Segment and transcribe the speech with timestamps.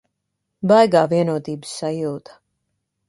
[0.71, 2.39] Baigā vienotības sajūta.